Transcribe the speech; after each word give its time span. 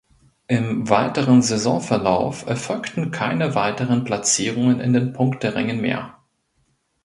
Im 0.47 0.89
weiteren 0.89 1.43
Saisonverlauf 1.43 2.47
erfolgten 2.47 3.11
keine 3.11 3.53
weiteren 3.53 4.03
Platzierungen 4.03 4.79
in 4.79 4.93
den 4.93 5.13
Punkterängen 5.13 5.79
mehr. 5.79 6.17